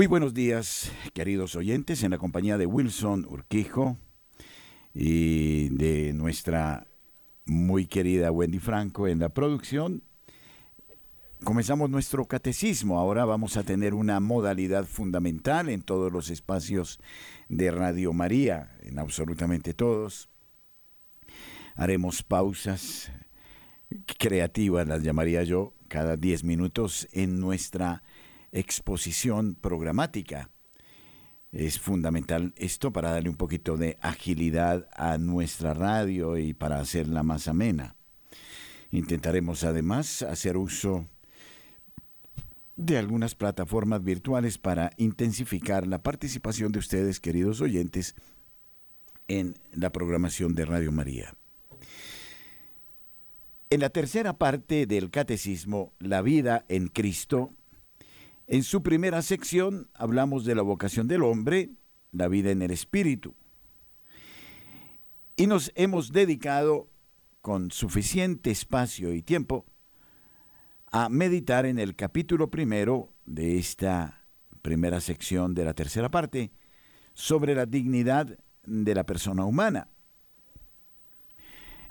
[0.00, 3.98] Muy buenos días, queridos oyentes, en la compañía de Wilson Urquijo
[4.94, 6.86] y de nuestra
[7.44, 10.02] muy querida Wendy Franco en la producción.
[11.44, 12.98] Comenzamos nuestro catecismo.
[12.98, 16.98] Ahora vamos a tener una modalidad fundamental en todos los espacios
[17.50, 20.30] de Radio María, en absolutamente todos.
[21.76, 23.12] Haremos pausas
[24.18, 28.02] creativas, las llamaría yo, cada 10 minutos en nuestra
[28.52, 30.50] exposición programática.
[31.52, 37.22] Es fundamental esto para darle un poquito de agilidad a nuestra radio y para hacerla
[37.22, 37.96] más amena.
[38.92, 41.06] Intentaremos además hacer uso
[42.76, 48.14] de algunas plataformas virtuales para intensificar la participación de ustedes, queridos oyentes,
[49.28, 51.34] en la programación de Radio María.
[53.68, 57.52] En la tercera parte del Catecismo, La vida en Cristo,
[58.50, 61.70] en su primera sección hablamos de la vocación del hombre,
[62.10, 63.36] la vida en el espíritu.
[65.36, 66.90] Y nos hemos dedicado
[67.42, 69.66] con suficiente espacio y tiempo
[70.90, 74.24] a meditar en el capítulo primero de esta
[74.62, 76.50] primera sección de la tercera parte
[77.14, 79.86] sobre la dignidad de la persona humana.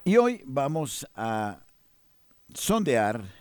[0.04, 1.62] Y hoy vamos a
[2.54, 3.39] sondear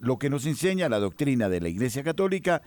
[0.00, 2.62] lo que nos enseña la doctrina de la Iglesia Católica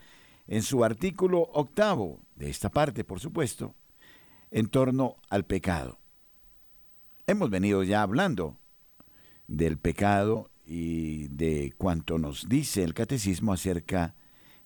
[0.46, 3.74] en su artículo octavo, de esta parte, por supuesto,
[4.50, 5.98] en torno al pecado.
[7.26, 8.56] Hemos venido ya hablando
[9.48, 14.14] del pecado y de cuanto nos dice el catecismo acerca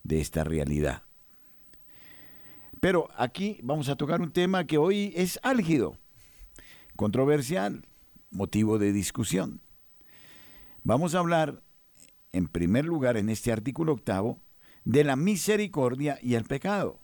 [0.03, 1.03] de esta realidad.
[2.81, 5.97] Pero aquí vamos a tocar un tema que hoy es álgido,
[6.97, 7.87] controversial,
[8.31, 9.61] motivo de discusión.
[10.85, 11.63] Vamos a hablar
[12.33, 14.39] en primer lugar, en este artículo octavo,
[14.85, 16.99] de la misericordia y el pecado.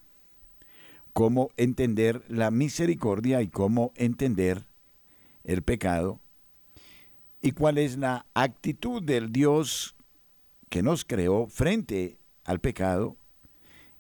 [1.12, 4.64] Cómo entender la misericordia y cómo entender
[5.44, 6.20] el pecado.
[7.40, 9.94] Y cuál es la actitud del Dios
[10.70, 13.16] que nos creó frente al pecado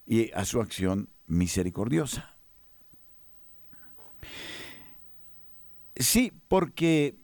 [0.06, 2.36] y a su acción misericordiosa.
[5.96, 7.16] Sí, porque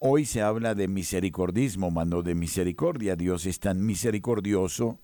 [0.00, 3.16] Hoy se habla de misericordismo, mano de misericordia.
[3.16, 5.00] Dios es tan misericordioso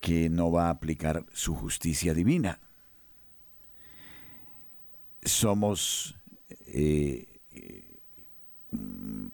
[0.00, 2.60] que no va a aplicar su justicia divina.
[5.22, 6.16] Somos
[6.66, 7.40] eh,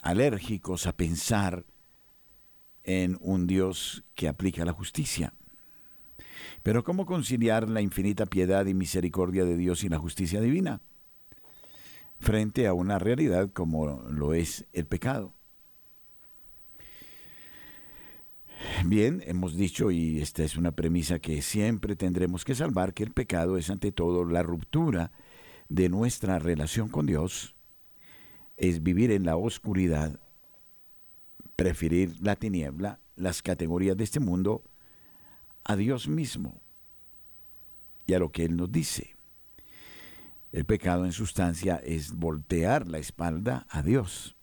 [0.03, 1.65] alérgicos a pensar
[2.83, 5.33] en un Dios que aplica la justicia.
[6.65, 10.81] Pero ¿cómo conciliar la infinita piedad y misericordia de Dios y la justicia divina?
[12.19, 15.34] Frente a una realidad como lo es el pecado.
[18.84, 23.12] Bien, hemos dicho, y esta es una premisa que siempre tendremos que salvar, que el
[23.12, 25.12] pecado es ante todo la ruptura
[25.69, 27.54] de nuestra relación con Dios,
[28.56, 30.21] es vivir en la oscuridad,
[31.54, 34.62] preferir la tiniebla, las categorías de este mundo,
[35.65, 36.60] a Dios mismo
[38.06, 39.16] y a lo que Él nos dice.
[40.56, 44.39] El pecado en sustancia es voltear la espalda a Dios.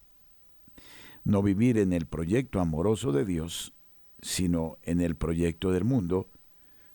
[1.24, 3.74] No vivir en el proyecto amoroso de Dios,
[4.22, 6.30] sino en el proyecto del mundo,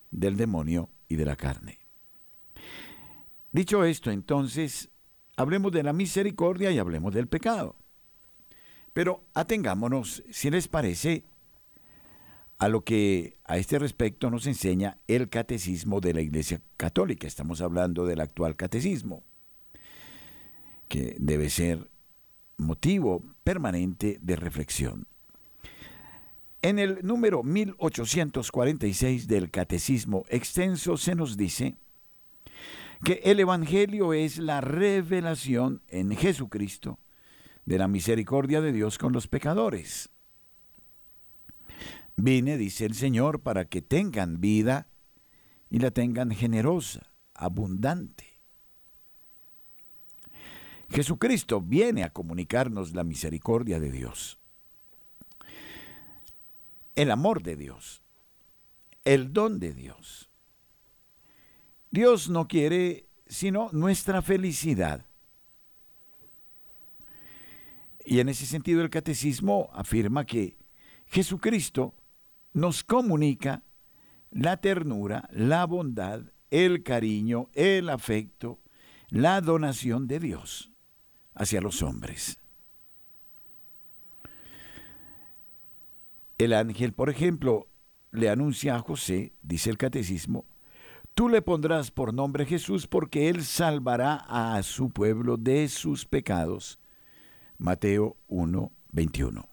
[0.09, 1.79] del demonio y de la carne.
[3.51, 4.89] Dicho esto, entonces,
[5.35, 7.75] hablemos de la misericordia y hablemos del pecado.
[8.93, 11.25] Pero atengámonos, si les parece,
[12.59, 17.25] a lo que a este respecto nos enseña el catecismo de la Iglesia Católica.
[17.25, 19.23] Estamos hablando del actual catecismo,
[20.89, 21.89] que debe ser
[22.57, 25.07] motivo permanente de reflexión.
[26.61, 31.77] En el número 1846 del Catecismo Extenso se nos dice
[33.05, 36.99] que el Evangelio es la revelación en Jesucristo
[37.65, 40.09] de la misericordia de Dios con los pecadores
[42.21, 44.89] Vine, dice el Señor, para que tengan vida
[45.69, 48.25] y la tengan generosa, abundante.
[50.89, 54.39] Jesucristo viene a comunicarnos la misericordia de Dios,
[56.95, 58.03] el amor de Dios,
[59.05, 60.29] el don de Dios.
[61.89, 65.05] Dios no quiere sino nuestra felicidad.
[68.03, 70.57] Y en ese sentido el catecismo afirma que
[71.05, 71.95] Jesucristo
[72.53, 73.63] nos comunica
[74.31, 78.59] la ternura, la bondad, el cariño, el afecto,
[79.09, 80.71] la donación de Dios
[81.33, 82.39] hacia los hombres.
[86.37, 87.67] El ángel, por ejemplo,
[88.11, 90.45] le anuncia a José, dice el catecismo,
[91.19, 96.79] Tú le pondrás por nombre Jesús porque él salvará a su pueblo de sus pecados.
[97.57, 99.49] Mateo 1, 21.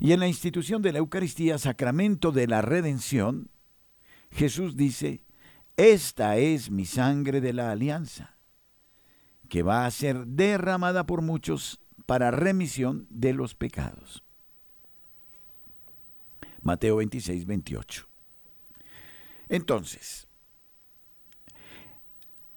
[0.00, 3.50] Y en la institución de la Eucaristía, sacramento de la redención,
[4.30, 5.24] Jesús dice,
[5.76, 8.36] esta es mi sangre de la alianza,
[9.48, 14.24] que va a ser derramada por muchos para remisión de los pecados.
[16.62, 18.08] Mateo 26, 28.
[19.48, 20.26] Entonces,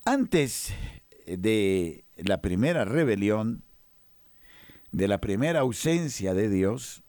[0.03, 0.73] antes
[1.25, 3.63] de la primera rebelión,
[4.91, 7.03] de la primera ausencia de Dios,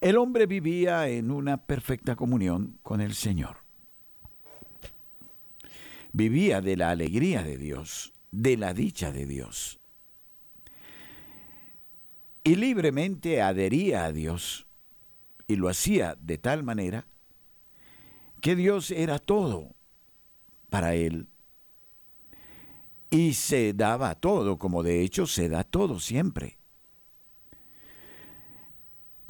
[0.00, 3.58] el hombre vivía en una perfecta comunión con el Señor.
[6.12, 9.78] Vivía de la alegría de Dios, de la dicha de Dios.
[12.42, 14.66] Y libremente adhería a Dios
[15.46, 17.04] y lo hacía de tal manera
[18.40, 19.74] que Dios era todo
[20.70, 21.28] para él.
[23.10, 26.59] Y se daba todo, como de hecho se da todo siempre.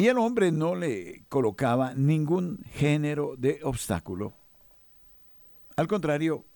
[0.00, 4.32] Y el hombre no le colocaba ningún género de obstáculo.
[5.76, 6.46] Al contrario,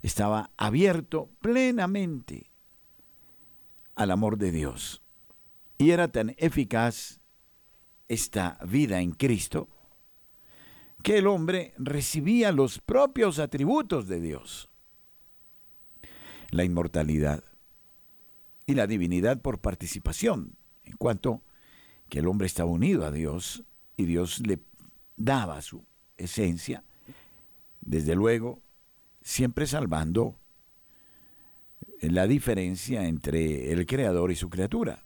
[0.00, 2.52] estaba abierto plenamente
[3.96, 5.02] al amor de Dios.
[5.76, 7.18] Y era tan eficaz
[8.06, 9.68] esta vida en Cristo
[11.02, 14.70] que el hombre recibía los propios atributos de Dios.
[16.50, 17.42] La inmortalidad
[18.66, 21.42] y la divinidad por participación, en cuanto
[22.10, 23.64] que el hombre estaba unido a Dios
[23.96, 24.58] y Dios le
[25.16, 25.84] daba su
[26.18, 26.84] esencia,
[27.80, 28.60] desde luego,
[29.22, 30.36] siempre salvando
[32.02, 35.04] la diferencia entre el creador y su criatura.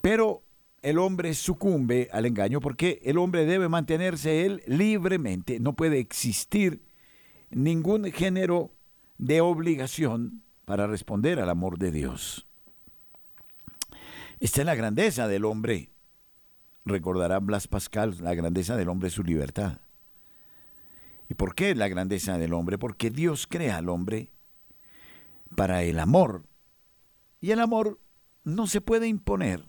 [0.00, 0.42] Pero
[0.82, 5.60] el hombre sucumbe al engaño porque el hombre debe mantenerse él libremente.
[5.60, 6.82] No puede existir
[7.50, 8.72] ningún género
[9.18, 12.46] de obligación para responder al amor de Dios.
[14.40, 15.90] Esta es la grandeza del hombre.
[16.86, 19.80] Recordará Blas Pascal, la grandeza del hombre es su libertad.
[21.28, 22.78] ¿Y por qué la grandeza del hombre?
[22.78, 24.32] Porque Dios crea al hombre
[25.54, 26.46] para el amor.
[27.40, 28.00] Y el amor
[28.42, 29.64] no se puede imponer.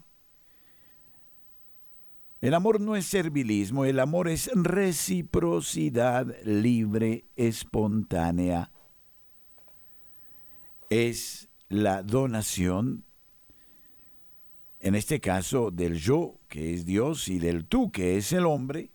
[2.39, 8.71] El amor no es servilismo, el amor es reciprocidad libre, espontánea.
[10.89, 13.03] Es la donación,
[14.81, 18.89] en este caso del yo, que es Dios, y del tú, que es el hombre,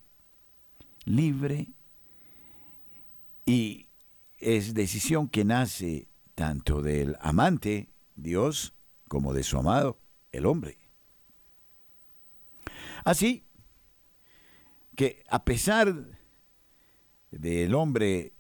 [1.05, 1.69] libre
[3.45, 3.89] y
[4.39, 8.75] es decisión que nace tanto del amante, Dios,
[9.07, 10.01] como de su amado,
[10.33, 10.77] el hombre.
[13.05, 13.47] Así
[14.97, 15.95] que a pesar
[17.31, 18.33] del hombre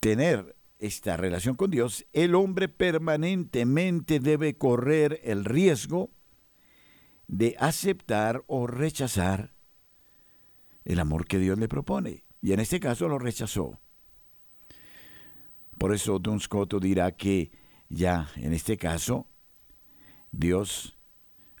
[0.00, 6.10] tener esta relación con Dios, el hombre permanentemente debe correr el riesgo
[7.28, 9.54] de aceptar o rechazar
[10.84, 12.24] el amor que Dios le propone.
[12.42, 13.80] Y en este caso lo rechazó.
[15.78, 17.52] Por eso Don Scotto dirá que
[17.88, 19.28] ya en este caso
[20.32, 20.98] Dios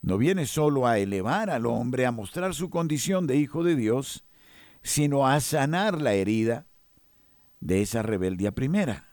[0.00, 4.24] no viene solo a elevar al hombre, a mostrar su condición de hijo de Dios,
[4.82, 6.66] sino a sanar la herida
[7.60, 9.11] de esa rebeldía primera.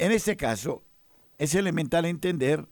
[0.00, 0.84] En este caso,
[1.38, 2.66] es elemental entender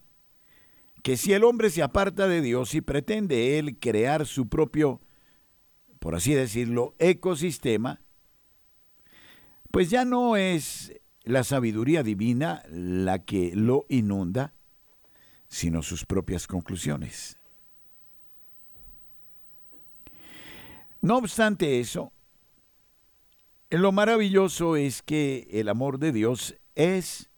[1.03, 5.01] que si el hombre se aparta de Dios y pretende él crear su propio,
[6.01, 8.03] por así decirlo, ecosistema,
[9.71, 10.93] pues ya no es
[11.23, 14.55] la sabiduría divina la que lo inunda,
[15.49, 17.37] sino sus propias conclusiones.
[21.01, 22.13] No obstante eso,
[23.71, 27.31] lo maravilloso es que el amor de Dios es,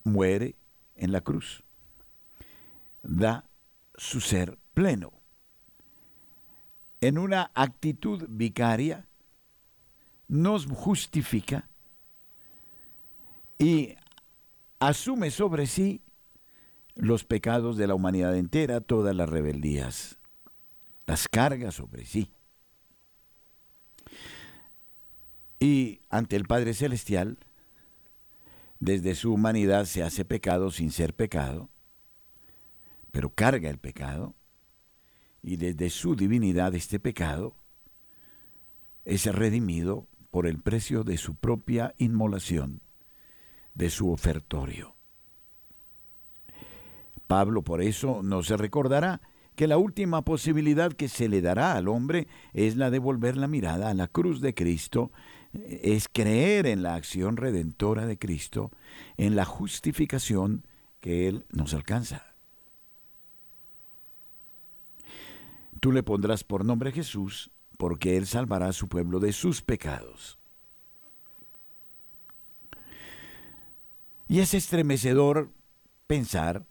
[0.02, 0.54] muere
[0.96, 1.64] en la cruz,
[3.02, 3.48] da
[3.94, 5.10] su ser pleno.
[7.00, 9.08] En una actitud vicaria,
[10.28, 11.70] nos justifica
[13.58, 13.94] y
[14.78, 16.02] asume sobre sí
[16.96, 20.18] los pecados de la humanidad entera, todas las rebeldías,
[21.06, 22.30] las carga sobre sí.
[25.64, 27.38] Y ante el Padre Celestial,
[28.80, 31.70] desde su humanidad se hace pecado sin ser pecado,
[33.12, 34.34] pero carga el pecado,
[35.42, 37.56] y desde su divinidad este pecado
[39.06, 42.82] es redimido por el precio de su propia inmolación
[43.72, 44.96] de su ofertorio.
[47.26, 49.22] Pablo por eso nos recordará
[49.56, 53.46] que la última posibilidad que se le dará al hombre es la de volver la
[53.46, 55.12] mirada a la cruz de Cristo,
[55.52, 58.72] es creer en la acción redentora de Cristo,
[59.16, 60.66] en la justificación
[61.00, 62.34] que Él nos alcanza.
[65.80, 70.38] Tú le pondrás por nombre Jesús, porque Él salvará a su pueblo de sus pecados.
[74.28, 75.50] Y es estremecedor
[76.06, 76.64] pensar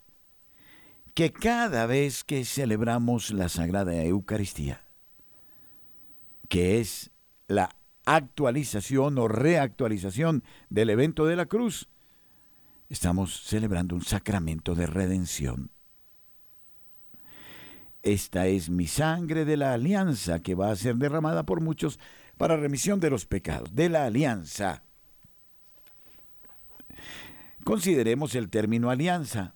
[1.13, 4.82] que cada vez que celebramos la Sagrada Eucaristía,
[6.50, 7.12] que es
[7.48, 11.89] la actualización o reactualización del evento de la cruz,
[12.89, 15.72] estamos celebrando un sacramento de redención.
[18.01, 22.00] Esta es mi sangre de la alianza que va a ser derramada por muchos
[22.38, 24.84] para remisión de los pecados, de la alianza.
[27.63, 29.55] Consideremos el término alianza.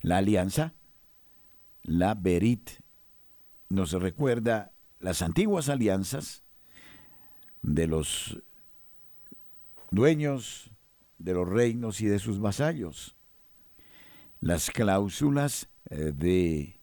[0.00, 0.74] La alianza,
[1.82, 2.70] la berit,
[3.68, 6.42] nos recuerda las antiguas alianzas
[7.62, 8.42] de los
[9.90, 10.70] dueños
[11.20, 13.14] de los reinos y de sus vasallos,
[14.40, 16.80] las cláusulas eh, de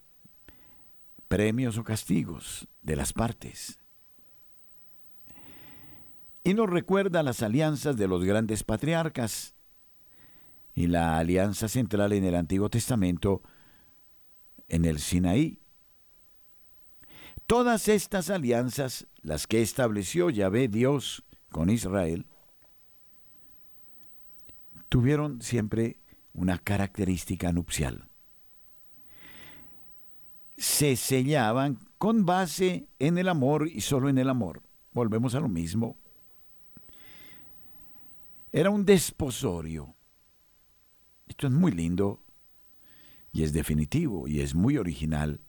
[1.27, 3.79] premios o castigos de las partes.
[6.43, 9.55] Y nos recuerda las alianzas de los grandes patriarcas,
[10.77, 13.41] y la alianza central en el Antiguo Testamento
[14.67, 15.59] en el Sinaí.
[17.47, 22.27] Todas estas alianzas, las que estableció Yahvé Dios con Israel,
[24.87, 25.97] tuvieron siempre
[26.33, 28.07] una característica nupcial.
[30.57, 34.61] Se sellaban con base en el amor y solo en el amor.
[34.91, 35.97] Volvemos a lo mismo.
[38.51, 39.96] Era un desposorio
[41.27, 42.21] esto es muy lindo
[43.31, 45.41] y es definitivo y es muy original.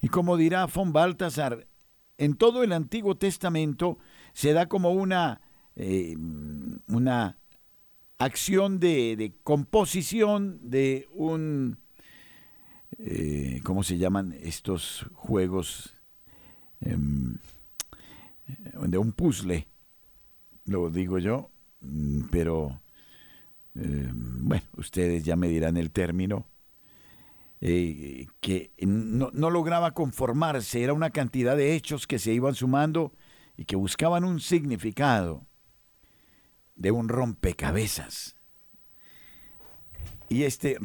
[0.00, 1.66] Y como dirá von Baltasar,
[2.18, 3.98] en todo el Antiguo Testamento
[4.32, 5.40] se da como una,
[5.76, 6.14] eh,
[6.88, 7.38] una
[8.18, 11.78] acción de, composición de un,
[12.98, 15.94] eh, ¿cómo se llaman estos juegos?
[16.80, 17.38] Em,
[18.46, 19.66] de un puzzle,
[20.66, 21.50] lo digo yo,
[21.80, 22.80] mm, pero
[23.76, 26.48] eh, bueno, ustedes ya me dirán el término,
[27.60, 33.12] eh, que no, no, lograba conformarse, era una cantidad de hechos que se iban sumando
[33.56, 35.46] y que buscaban un significado
[36.76, 38.36] de un rompecabezas.
[40.28, 40.78] Y este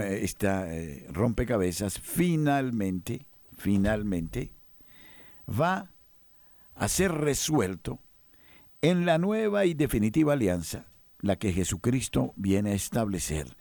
[0.00, 3.26] esta, eh, rompecabezas finalmente,
[3.56, 4.52] finalmente,
[5.48, 5.90] va
[6.74, 8.00] a ser resuelto
[8.80, 10.91] en la nueva y definitiva alianza
[11.22, 13.56] la que Jesucristo viene a establecer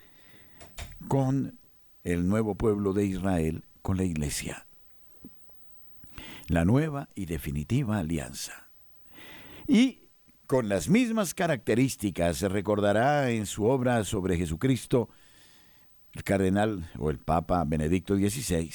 [1.08, 1.60] con
[2.04, 4.68] el nuevo pueblo de Israel, con la iglesia.
[6.48, 8.70] La nueva y definitiva alianza.
[9.68, 10.00] Y
[10.48, 15.10] con las mismas características se recordará en su obra sobre Jesucristo
[16.14, 18.70] el cardenal o el Papa Benedicto XVI.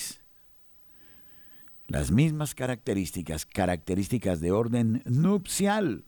[1.88, 6.04] Las mismas características, características de orden nupcial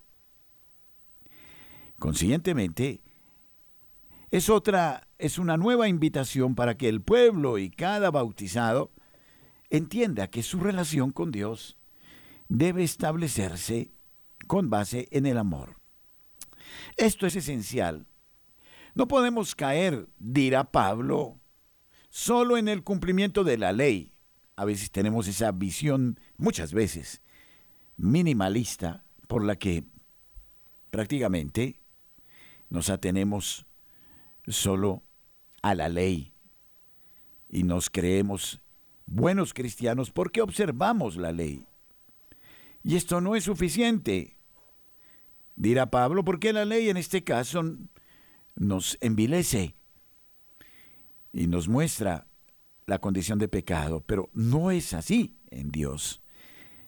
[1.99, 3.03] Consiguientemente,
[4.31, 8.93] es otra, es una nueva invitación para que el pueblo y cada bautizado
[9.71, 11.77] entienda que su relación con Dios
[12.49, 13.91] debe establecerse
[14.47, 15.77] con base en el amor.
[16.97, 18.07] Esto es esencial.
[18.95, 21.41] No podemos caer, dirá Pablo,
[22.11, 24.13] solo en el cumplimiento de la ley.
[24.57, 27.23] A veces tenemos esa visión, muchas veces,
[27.97, 29.85] minimalista, por la que
[30.91, 31.78] prácticamente
[32.71, 33.67] nos atenemos
[34.47, 35.03] solo
[35.63, 36.33] a la ley
[37.49, 38.61] y nos creemos
[39.07, 41.67] buenos cristianos porque observamos la ley.
[42.83, 44.37] Y esto no es suficiente.
[45.57, 47.63] Dirá Pablo, porque la ley en este caso
[48.55, 49.75] nos envilece
[51.33, 52.29] y nos muestra
[52.87, 56.23] la condición de pecado, pero no es así en Dios,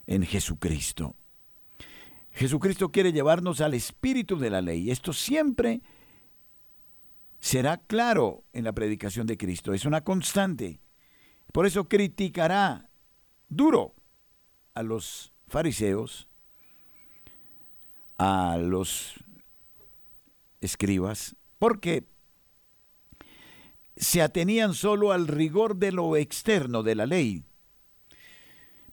[0.06, 1.16] en Jesucristo.
[2.32, 4.90] Jesucristo quiere llevarnos al espíritu de la ley.
[4.90, 5.82] Esto siempre
[7.40, 9.72] será claro en la predicación de Cristo.
[9.72, 10.80] Es una constante.
[11.52, 12.88] Por eso criticará
[13.48, 13.94] duro
[14.74, 16.28] a los fariseos,
[18.16, 19.14] a los
[20.60, 22.04] escribas, porque
[23.96, 27.44] se atenían solo al rigor de lo externo de la ley,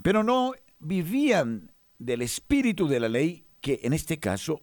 [0.01, 4.61] pero no vivían del espíritu de la ley, que en este caso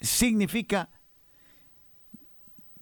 [0.00, 0.90] significa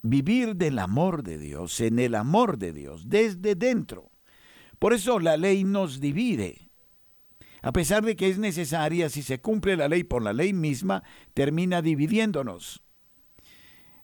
[0.01, 4.11] vivir del amor de Dios, en el amor de Dios, desde dentro.
[4.79, 6.71] Por eso la ley nos divide.
[7.61, 11.03] A pesar de que es necesaria, si se cumple la ley por la ley misma,
[11.33, 12.83] termina dividiéndonos.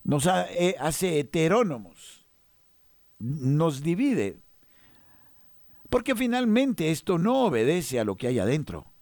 [0.04, 2.26] Nos eh, hace heterónomos.
[3.20, 4.40] Nos divide.
[5.90, 8.93] Porque finalmente esto no obedece a lo que hay adentro,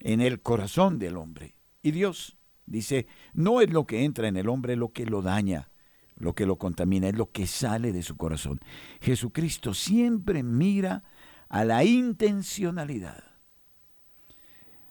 [0.00, 1.58] en el corazón del hombre.
[1.82, 5.70] Y Dios dice, no es lo que entra en el hombre lo que lo daña,
[6.16, 8.60] lo que lo contamina, es lo que sale de su corazón.
[9.00, 11.04] Jesucristo siempre mira
[11.48, 13.22] a la intencionalidad,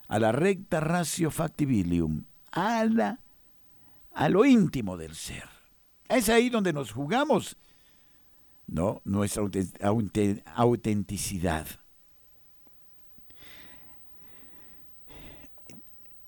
[0.08, 3.20] a la recta ratio factibilium, a, la,
[4.12, 5.50] a lo íntimo del ser.
[6.10, 7.58] Es ahí donde nos jugamos
[8.68, 9.02] ¿no?
[9.06, 9.44] nuestra
[10.56, 11.68] autenticidad.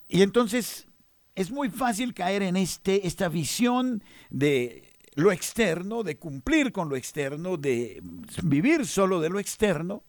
[0.08, 0.88] Y entonces
[1.36, 6.96] es muy fácil caer en este, esta visión de lo externo, de cumplir con lo
[6.96, 8.02] externo, de
[8.44, 10.04] vivir solo de lo externo,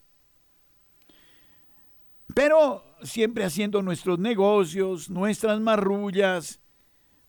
[2.35, 6.61] pero siempre haciendo nuestros negocios, nuestras marrullas,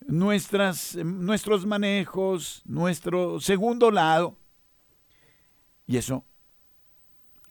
[0.05, 4.37] nuestras, nuestros manejos, nuestro segundo lado.
[5.85, 6.25] Y eso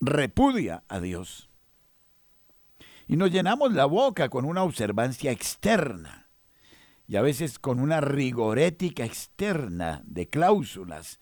[0.00, 1.45] repudia a Dios.
[3.06, 6.28] Y nos llenamos la boca con una observancia externa
[7.08, 11.20] y a veces con una rigorética externa de cláusulas,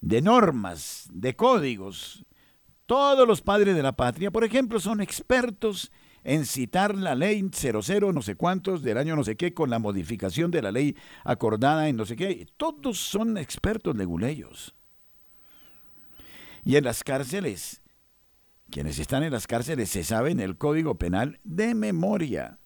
[0.00, 2.24] de normas, de códigos.
[2.86, 5.90] Todos los padres de la patria, por ejemplo, son expertos
[6.22, 9.78] en citar la ley 00 no sé cuántos del año no sé qué con la
[9.78, 12.46] modificación de la ley acordada en no sé qué.
[12.56, 14.74] Todos son expertos leguleyos.
[16.64, 17.79] Y en las cárceles,
[18.70, 22.58] quienes están en las cárceles se saben el código penal de memoria.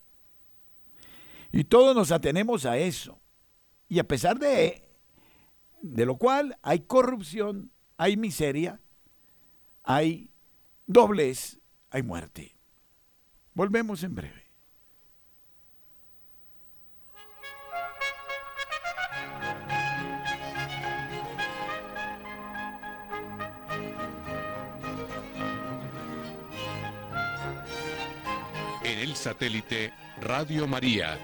[1.51, 3.21] Y todos nos atenemos a eso.
[3.89, 4.89] Y a pesar de,
[5.83, 8.81] de lo cual hay corrupción, hay miseria,
[9.83, 10.31] hay
[10.87, 11.59] doblez,
[11.91, 12.57] hay muerte.
[13.55, 14.44] Volvemos en breve.
[29.05, 31.19] El satélite Radio María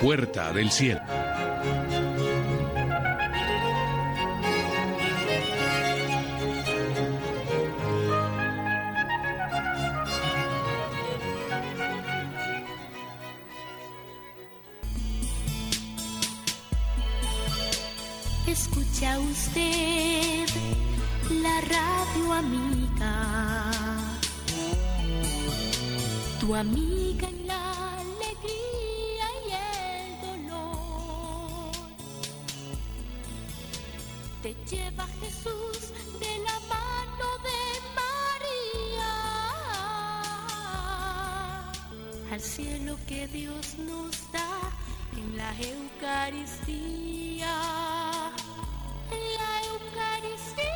[0.00, 1.02] Puerta del Cielo.
[18.46, 20.48] Escucha usted
[21.42, 23.67] la radio amiga.
[26.48, 27.28] Tu amiga
[34.70, 37.60] lleva Jesús de la mano de
[37.98, 39.12] María
[42.30, 44.72] al cielo que Dios nos da
[45.16, 47.54] en la Eucaristía.
[49.10, 50.68] En la Eucaristía.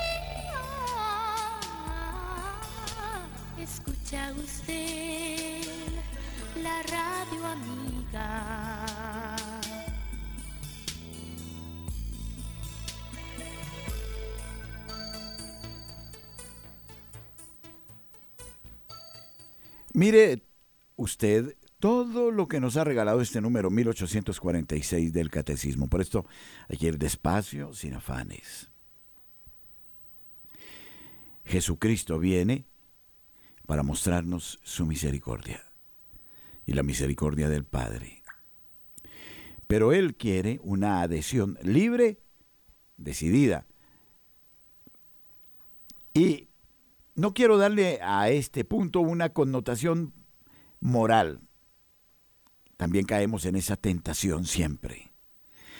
[3.58, 5.41] Escucha usted
[6.60, 9.36] la radio amiga.
[19.94, 20.42] Mire
[20.96, 25.88] usted todo lo que nos ha regalado este número 1846 del Catecismo.
[25.88, 26.26] Por esto
[26.68, 28.70] ir despacio, sin afanes.
[31.44, 32.64] Jesucristo viene
[33.66, 35.71] para mostrarnos su misericordia
[36.66, 38.22] y la misericordia del Padre.
[39.66, 42.20] Pero Él quiere una adhesión libre,
[42.96, 43.66] decidida.
[46.14, 46.48] Y
[47.14, 50.12] no quiero darle a este punto una connotación
[50.80, 51.40] moral.
[52.76, 55.12] También caemos en esa tentación siempre.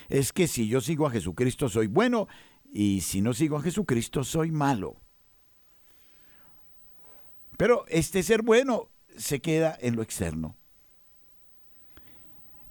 [0.09, 2.29] Es que si yo sigo a Jesucristo soy bueno
[2.73, 5.01] y si no sigo a Jesucristo soy malo.
[7.57, 10.57] Pero este ser bueno se queda en lo externo,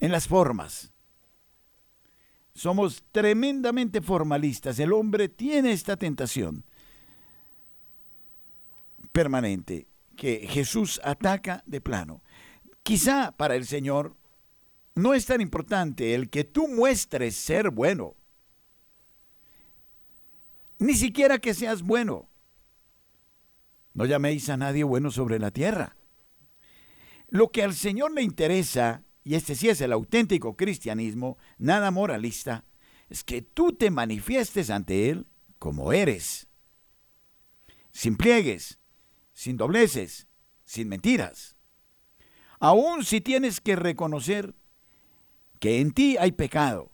[0.02, 0.92] en las formas.
[2.54, 4.78] Somos tremendamente formalistas.
[4.80, 6.66] El hombre tiene esta tentación
[9.14, 9.88] permanente
[10.18, 12.22] que Jesús ataca de plano.
[12.84, 14.18] Quizá para el Señor
[14.96, 18.16] no es tan importante el que tú muestres ser bueno,
[20.80, 22.28] ni siquiera que seas bueno.
[23.94, 25.96] No llaméis a nadie bueno sobre la tierra.
[27.28, 32.66] Lo que al Señor le interesa, y este sí es el auténtico cristianismo, nada moralista,
[33.10, 35.28] es que tú te manifiestes ante Él
[35.60, 36.48] como eres,
[37.92, 38.80] sin pliegues,
[39.34, 40.28] sin dobleces,
[40.64, 41.58] sin mentiras.
[42.60, 44.56] Aun si tienes que reconocer
[45.60, 46.92] que en ti hay pecado.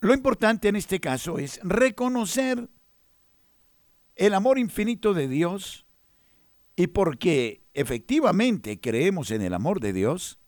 [0.00, 2.68] Lo importante en este caso es reconocer
[4.16, 5.86] el amor infinito de Dios
[6.76, 10.38] y porque efectivamente creemos en el amor de Dios,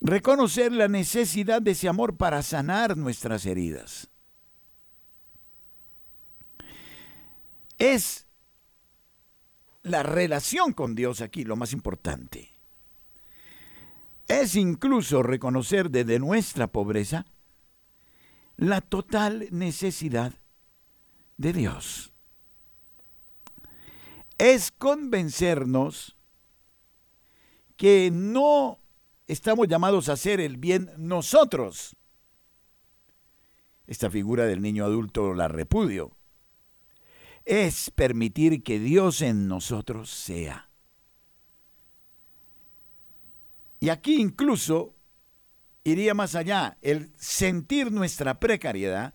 [0.00, 4.08] reconocer la necesidad de ese amor para sanar nuestras heridas.
[7.78, 8.26] Es
[9.82, 12.50] la relación con Dios aquí lo más importante.
[14.28, 17.26] Es incluso reconocer desde nuestra pobreza
[18.56, 20.34] la total necesidad
[21.36, 22.09] de Dios.
[24.40, 26.16] Es convencernos
[27.76, 28.82] que no
[29.26, 31.94] estamos llamados a hacer el bien nosotros.
[33.86, 36.16] Esta figura del niño adulto la repudio.
[37.44, 40.70] Es permitir que Dios en nosotros sea.
[43.78, 44.96] Y aquí incluso
[45.84, 49.14] iría más allá, el sentir nuestra precariedad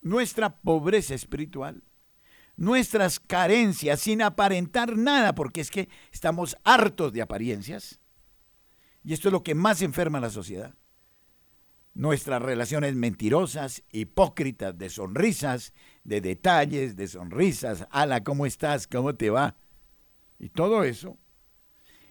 [0.00, 1.84] nuestra pobreza espiritual,
[2.62, 7.98] nuestras carencias sin aparentar nada, porque es que estamos hartos de apariencias.
[9.02, 10.72] Y esto es lo que más enferma a la sociedad.
[11.92, 15.72] Nuestras relaciones mentirosas, hipócritas, de sonrisas,
[16.04, 17.88] de detalles, de sonrisas.
[17.90, 18.86] Ala, ¿cómo estás?
[18.86, 19.56] ¿Cómo te va?
[20.38, 21.18] Y todo eso,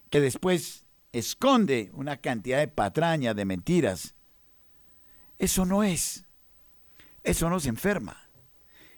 [0.10, 4.16] que después esconde una cantidad de patrañas, de mentiras.
[5.40, 6.26] Eso no es
[7.24, 8.31] eso nos enferma.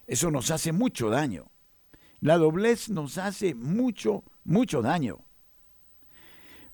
[0.08, 1.52] Eso nos hace mucho daño.
[2.20, 5.26] La doblez nos hace mucho, mucho daño.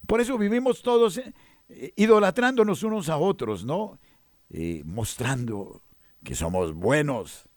[0.08, 1.34] Por eso vivimos todos eh,
[1.96, 4.00] idolatrándonos unos a otros, ¿no?
[4.50, 5.84] Eh, mostrando
[6.24, 7.48] que somos buenos.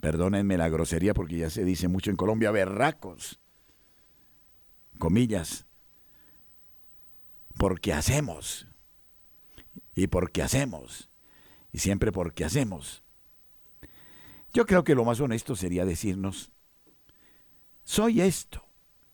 [0.00, 3.40] Perdónenme la grosería porque ya se dice mucho en Colombia, berracos.
[4.98, 5.66] Comillas.
[7.56, 8.66] Porque hacemos.
[9.94, 11.08] Y porque hacemos
[11.74, 13.03] y siempre porque hacemos.
[14.54, 16.52] Yo creo que lo más honesto sería decirnos,
[17.82, 18.64] soy esto,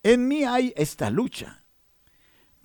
[0.03, 1.65] en mí hay esta lucha,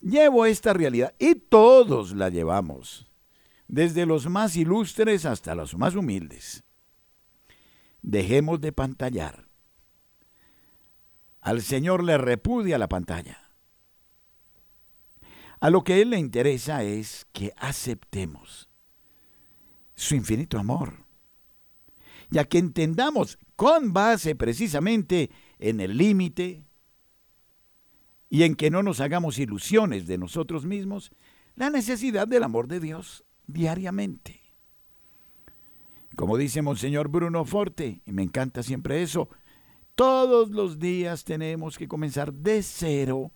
[0.01, 3.09] llevo esta realidad y todos la llevamos,
[3.69, 6.65] desde los más ilustres hasta los más humildes.
[8.01, 9.47] Dejemos de pantallar.
[11.39, 13.51] Al Señor le repudia la pantalla.
[15.61, 18.69] A lo que Él le interesa es que aceptemos
[19.95, 21.04] su infinito amor.
[22.35, 26.65] Ya que entendamos con base precisamente en el límite
[28.29, 31.13] y en que no nos hagamos ilusiones de nosotros mismos,
[31.55, 34.41] la necesidad del amor de Dios diariamente.
[36.17, 39.29] Como dice Monseñor Bruno Forte, y me encanta siempre eso,
[39.95, 43.31] todos los días tenemos que comenzar de cero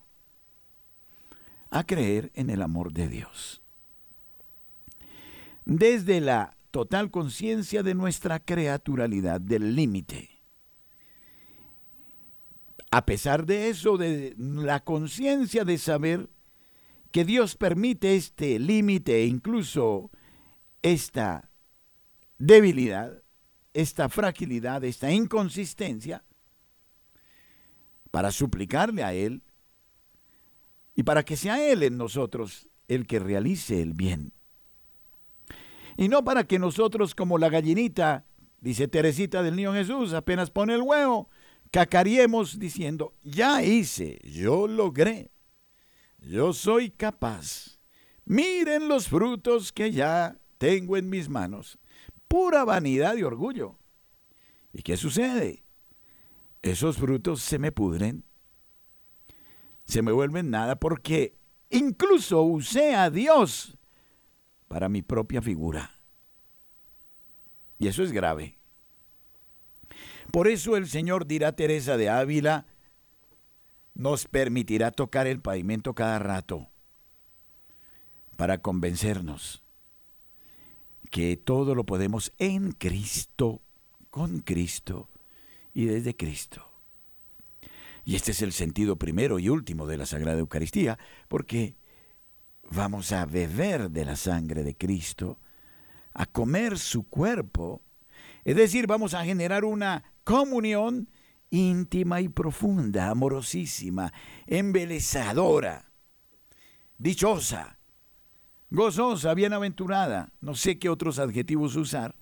[1.70, 3.64] a creer en el amor de Dios
[5.70, 10.30] desde la total conciencia de nuestra creaturalidad, del límite.
[12.92, 16.30] A pesar de eso, de la conciencia de saber
[17.12, 20.12] que Dios permite este límite e incluso
[20.82, 21.52] esta
[22.38, 23.24] debilidad,
[23.74, 26.24] esta fragilidad, esta inconsistencia,
[28.12, 29.44] para suplicarle a Él
[30.96, 34.34] y para que sea Él en nosotros el que realice el bien.
[36.00, 38.26] Y no para que nosotros como la gallinita,
[38.62, 41.30] dice Teresita del Niño Jesús, apenas pone el huevo,
[41.72, 45.30] cacaríemos diciendo, ya hice, yo logré,
[46.20, 47.80] yo soy capaz.
[48.24, 51.78] Miren los frutos que ya tengo en mis manos.
[52.30, 53.78] Pura vanidad y orgullo.
[54.72, 55.66] ¿Y qué sucede?
[56.62, 58.24] Esos frutos se me pudren,
[59.84, 61.36] se me vuelven nada porque
[61.70, 63.79] incluso usé a Dios
[64.70, 66.00] para mi propia figura.
[67.78, 68.56] Y eso es grave.
[70.32, 72.66] Por eso el Señor dirá Teresa de Ávila,
[73.96, 76.70] nos permitirá tocar el pavimento cada rato
[78.38, 79.64] para convencernos
[81.10, 83.62] que todo lo podemos en Cristo,
[84.12, 85.10] con Cristo
[85.74, 86.66] y desde Cristo.
[88.06, 91.76] Y este es el sentido primero y último de la Sagrada Eucaristía, porque
[92.72, 95.40] vamos a beber de la sangre de Cristo,
[96.14, 97.82] a comer su cuerpo,
[98.44, 101.10] es decir, vamos a generar una comunión
[101.50, 104.14] íntima y profunda, amorosísima,
[104.48, 105.92] embelezadora,
[106.98, 107.80] dichosa,
[108.70, 112.16] gozosa, bienaventurada, no sé qué otros adjetivos usar,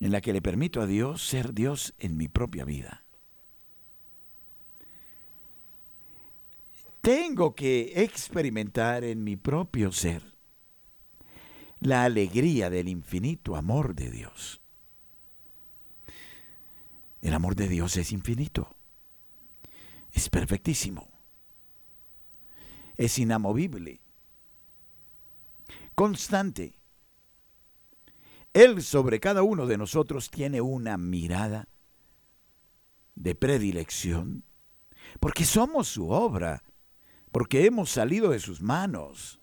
[0.00, 3.04] en la que le permito a Dios ser Dios en mi propia vida.
[7.00, 10.38] Tengo que experimentar en mi propio ser
[11.80, 14.60] la alegría del infinito amor de Dios.
[17.20, 18.76] El amor de Dios es infinito,
[20.12, 21.08] es perfectísimo,
[22.96, 24.00] es inamovible,
[25.94, 26.78] constante.
[28.52, 31.68] Él sobre cada uno de nosotros tiene una mirada
[33.14, 34.44] de predilección,
[35.20, 36.62] porque somos su obra,
[37.32, 39.40] porque hemos salido de sus manos,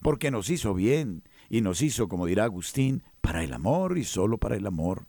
[0.00, 4.38] porque nos hizo bien y nos hizo, como dirá Agustín, para el amor y solo
[4.38, 5.06] para el amor.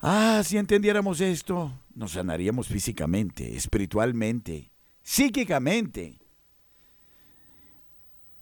[0.00, 4.70] Ah, si entendiéramos esto, nos sanaríamos físicamente, espiritualmente,
[5.02, 6.20] psíquicamente,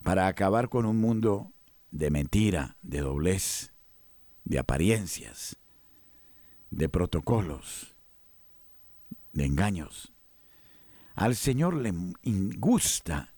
[0.03, 1.53] para acabar con un mundo
[1.89, 3.73] de mentira, de doblez,
[4.43, 5.57] de apariencias,
[6.69, 7.94] de protocolos,
[9.35, 10.13] de engaños.
[11.13, 11.93] Al Señor le
[12.57, 13.33] gusta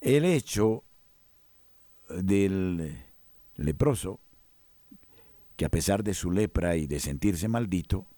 [0.00, 0.84] el hecho
[2.08, 2.98] del
[3.56, 4.20] leproso
[5.56, 8.08] que a pesar de su lepra y de sentirse maldito,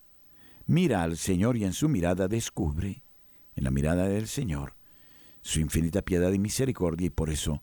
[0.66, 3.02] mira al Señor y en su mirada descubre,
[3.56, 4.76] en la mirada del Señor,
[5.40, 7.62] su infinita piedad y misericordia y por eso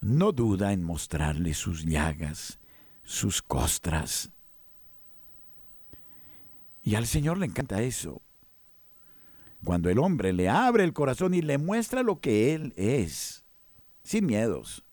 [0.00, 2.60] no duda en mostrarle sus llagas,
[3.02, 4.30] sus costras.
[6.86, 8.22] Y al Señor le encanta eso.
[9.64, 13.44] Cuando el hombre le abre el corazón y le muestra lo que Él es,
[14.04, 14.84] sin miedos,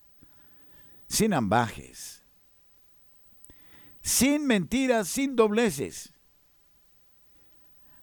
[1.08, 2.24] sin ambajes,
[4.02, 6.16] sin mentiras, sin dobleces.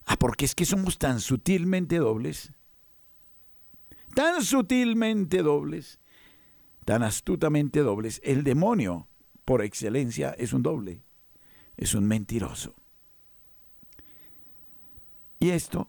[0.04, 2.52] Ah, porque es que somos tan sutilmente dobles,
[4.14, 5.98] tan sutilmente dobles,
[6.84, 8.20] tan astutamente dobles.
[8.22, 9.08] El demonio,
[9.44, 11.02] por excelencia, es un doble,
[11.76, 12.79] es un mentiroso.
[15.42, 15.88] Y esto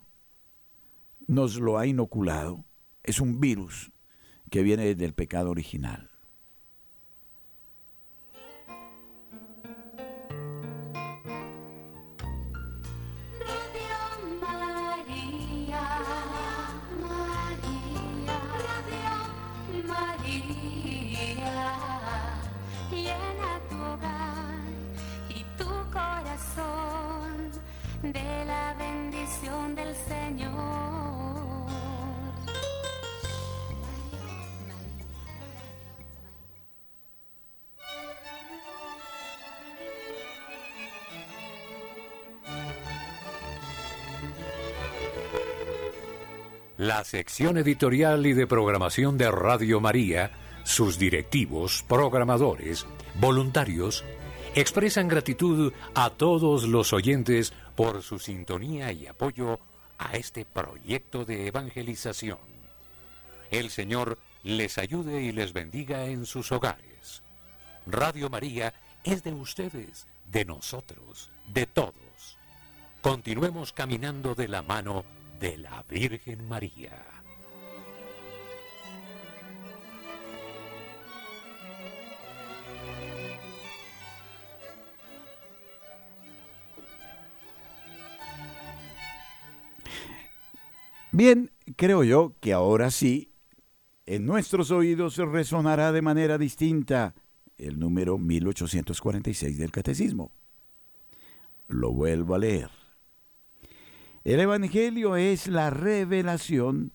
[1.27, 2.63] nos lo ha inoculado,
[3.03, 3.91] es un virus
[4.49, 6.10] que viene del pecado original.
[46.81, 50.31] La sección editorial y de programación de Radio María,
[50.63, 52.87] sus directivos, programadores,
[53.19, 54.03] voluntarios,
[54.55, 59.59] expresan gratitud a todos los oyentes por su sintonía y apoyo
[59.99, 62.39] a este proyecto de evangelización.
[63.51, 67.21] El Señor les ayude y les bendiga en sus hogares.
[67.85, 72.39] Radio María es de ustedes, de nosotros, de todos.
[73.03, 75.05] Continuemos caminando de la mano
[75.41, 77.03] de la Virgen María.
[91.11, 93.33] Bien, creo yo que ahora sí,
[94.05, 97.15] en nuestros oídos resonará de manera distinta
[97.57, 100.31] el número 1846 del Catecismo.
[101.67, 102.80] Lo vuelvo a leer.
[104.23, 106.91] El Evangelio es la revelación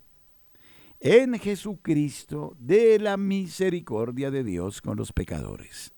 [1.01, 5.93] en Jesucristo de la misericordia de Dios con los pecadores.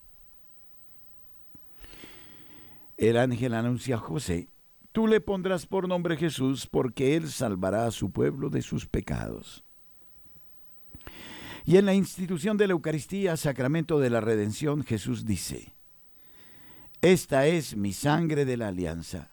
[2.96, 4.48] El ángel anuncia a José,
[4.90, 9.64] tú le pondrás por nombre Jesús porque él salvará a su pueblo de sus pecados.
[11.64, 15.74] Y en la institución de la Eucaristía, sacramento de la redención, Jesús dice,
[17.02, 19.30] esta es mi sangre de la alianza,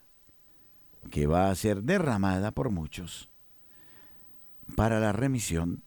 [1.11, 3.29] que va a ser derramada por muchos
[4.75, 5.83] para la remisión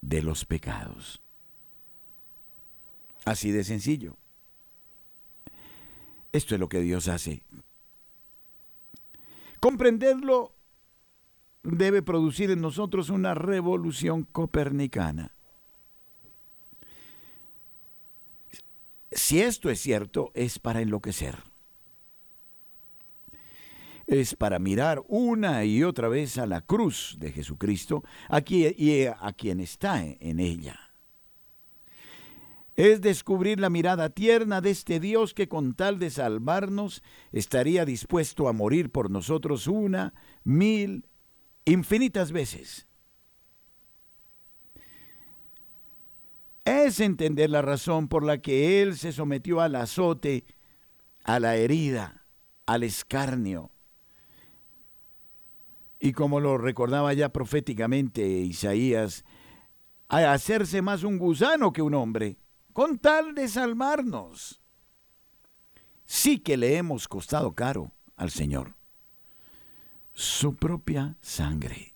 [0.00, 1.20] de los pecados.
[3.24, 4.16] Así de sencillo.
[6.32, 7.42] Esto es lo que Dios hace.
[9.60, 10.52] Comprenderlo
[11.62, 15.32] debe producir en nosotros una revolución copernicana.
[19.10, 21.53] Si esto es cierto, es para enloquecer.
[24.06, 28.04] Es para mirar una y otra vez a la cruz de Jesucristo
[28.46, 30.78] y a quien está en ella.
[32.76, 38.48] Es descubrir la mirada tierna de este Dios que con tal de salvarnos estaría dispuesto
[38.48, 40.12] a morir por nosotros una,
[40.42, 41.06] mil,
[41.64, 42.88] infinitas veces.
[46.64, 50.44] es entender la razón por la que Él se sometió al azote,
[51.22, 52.26] a la herida,
[52.66, 53.70] al escarnio.
[56.04, 59.24] Y como lo recordaba ya proféticamente Isaías,
[60.08, 62.36] a hacerse más un gusano que un hombre,
[62.74, 64.60] con tal de salvarnos.
[66.04, 68.74] Sí que le hemos costado caro al Señor
[70.12, 71.94] su propia sangre.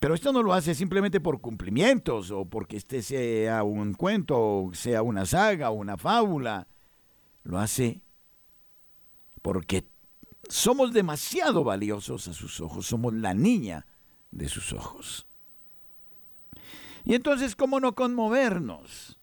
[0.00, 4.74] Pero esto no lo hace simplemente por cumplimientos o porque este sea un cuento, o
[4.74, 6.66] sea una saga o una fábula.
[7.44, 8.02] Lo hace
[9.40, 9.86] porque
[10.48, 13.86] somos demasiado valiosos a sus ojos, somos la niña
[14.30, 15.26] de sus ojos.
[17.04, 19.18] Y entonces, ¿cómo no conmovernos?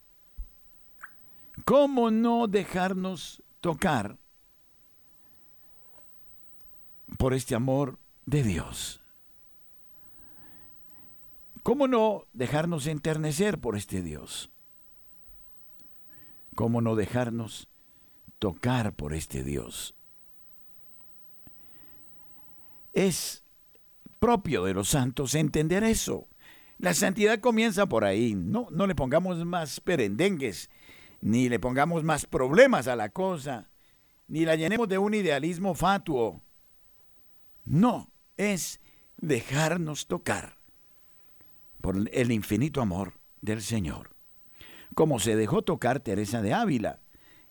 [1.66, 4.18] ¿Cómo no dejarnos tocar
[7.18, 9.02] por este amor de Dios?
[11.62, 14.50] ¿Cómo no dejarnos enternecer por este Dios?
[16.56, 17.70] ¿Cómo no dejarnos
[18.40, 19.96] tocar por este Dios?
[22.94, 23.44] Es
[24.20, 26.28] propio de los santos entender eso.
[26.78, 28.36] La santidad comienza por ahí.
[28.36, 30.70] No, no le pongamos más perendengues,
[31.22, 33.70] ni le pongamos más problemas a la cosa,
[34.28, 36.42] ni la llenemos de un idealismo fatuo.
[37.66, 38.80] No, es
[39.18, 40.58] dejarnos tocar
[41.82, 44.12] por el infinito amor del Señor.
[44.96, 47.02] Como se dejó tocar Teresa de Ávila.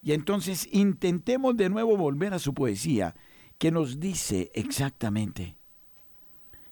[0.03, 3.15] Y entonces intentemos de nuevo volver a su poesía,
[3.63, 5.57] que nos dice exactamente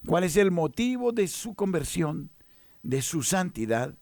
[0.04, 2.32] cuál es el motivo de su conversión,
[2.82, 3.96] de su santidad,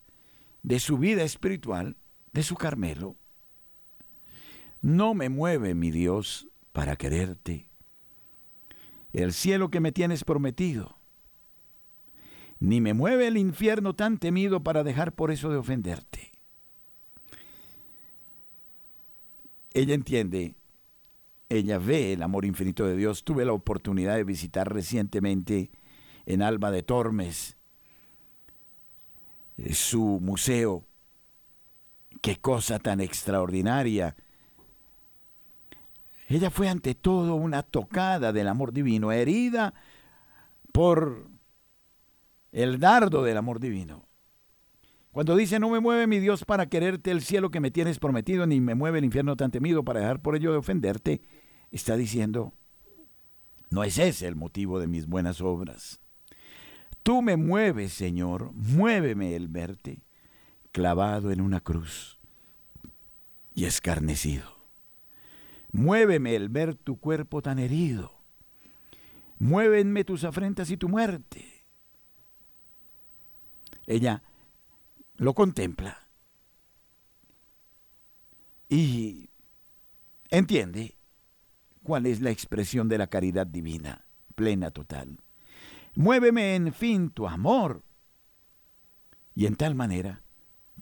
[0.63, 1.99] de su vida espiritual,
[2.33, 3.15] de su Carmelo.
[4.81, 7.71] No me mueve, mi Dios, para quererte.
[9.13, 10.97] El cielo que me tienes prometido
[12.59, 16.33] ni me mueve el infierno tan temido para dejar por eso de ofenderte.
[19.75, 20.58] Ella entiende,
[21.49, 23.25] ella ve el amor infinito de Dios.
[23.25, 25.71] Tuve la oportunidad de visitar recientemente
[26.27, 27.57] en Alba de Tormes
[29.57, 30.85] eh, su museo.
[32.21, 34.17] Qué cosa tan extraordinaria.
[36.29, 39.73] Ella fue ante todo una tocada del amor divino, herida
[40.73, 41.29] por
[42.53, 44.08] el dardo del amor divino.
[45.19, 48.47] Cuando dice, no me mueve mi Dios para quererte el cielo que me tienes prometido,
[48.47, 51.23] ni me mueve el infierno tan temido para dejar por ello de ofenderte,
[51.73, 52.55] está diciendo,
[53.69, 55.99] no es ese el motivo de mis buenas obras.
[57.03, 60.05] Tú me mueves, Señor, muéveme el verte
[60.71, 62.21] clavado en una cruz
[63.57, 64.57] y escarnecido.
[65.73, 68.21] Muéveme el ver tu cuerpo tan herido.
[69.41, 71.59] Muévenme tus afrentas y tu muerte
[73.89, 74.23] ella
[75.19, 76.09] lo contempla
[78.69, 79.31] y
[80.31, 80.97] entiende
[81.83, 85.19] cuál es la expresión de la caridad divina, plena, total.
[85.95, 87.83] Muéveme, en fin, tu amor.
[89.35, 90.23] Y en tal manera,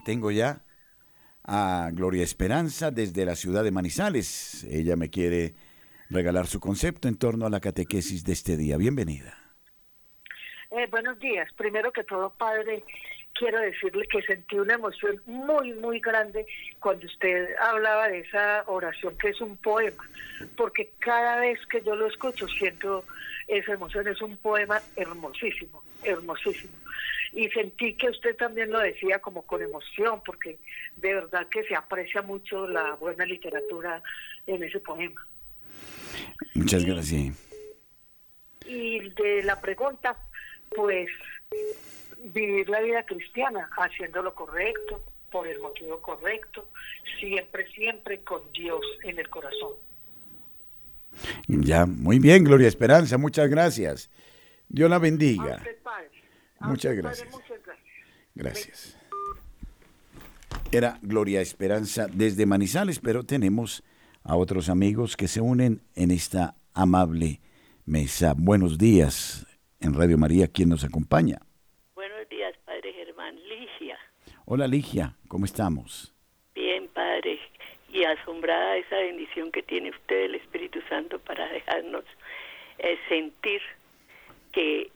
[0.04, 0.64] Tengo ya
[1.44, 4.64] a Gloria Esperanza desde la ciudad de Manizales.
[4.66, 5.56] Ella me quiere
[6.10, 8.78] regalar su concepto en torno a la catequesis de este día.
[8.78, 9.38] Bienvenida.
[10.72, 11.52] Eh, buenos días.
[11.58, 12.84] Primero que todo, padre,
[13.34, 16.46] quiero decirle que sentí una emoción muy, muy grande
[16.80, 20.04] cuando usted hablaba de esa oración que es un poema,
[20.56, 23.04] porque cada vez que yo lo escucho siento
[23.48, 26.72] esa emoción, es un poema hermosísimo, hermosísimo
[27.34, 30.60] y sentí que usted también lo decía como con emoción, porque
[30.98, 34.04] de verdad que se aprecia mucho la buena literatura
[34.48, 35.26] en ese poema.
[36.56, 37.36] Muchas gracias.
[38.66, 40.18] Y de la pregunta,
[40.70, 41.10] pues
[42.20, 45.02] vivir la vida cristiana, haciendo lo correcto,
[45.32, 46.68] por el motivo correcto,
[47.20, 49.74] siempre, siempre con Dios en el corazón.
[51.48, 54.10] Ya, muy bien, Gloria Esperanza, muchas gracias.
[54.68, 55.58] Dios la bendiga.
[55.58, 56.11] Usted, padre.
[56.64, 57.30] Muchas gracias.
[58.36, 58.98] Gracias.
[60.72, 63.84] Era Gloria Esperanza desde Manizales, pero tenemos
[64.24, 67.42] a otros amigos que se unen en esta amable
[67.86, 68.34] mesa.
[68.38, 69.46] Buenos días
[69.82, 71.40] en Radio María, ¿quién nos acompaña?
[71.96, 73.36] Buenos días, Padre Germán.
[73.36, 73.98] Ligia.
[74.46, 76.14] Hola Ligia, ¿cómo estamos?
[76.54, 77.40] Bien, Padre.
[77.92, 82.06] Y asombrada esa bendición que tiene usted el Espíritu Santo para dejarnos
[82.78, 83.62] eh, sentir
[84.54, 84.92] que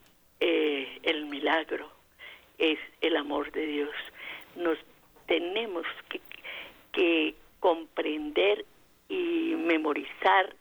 [0.48, 1.90] eh, el milagro
[2.60, 3.96] es el amor de Dios.
[4.56, 4.78] Nos
[5.26, 6.22] tenemos que,
[6.92, 8.64] que comprender
[9.10, 10.56] y memorizar